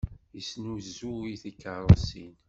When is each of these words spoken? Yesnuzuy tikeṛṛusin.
Yesnuzuy 0.35 1.33
tikeṛṛusin. 1.41 2.31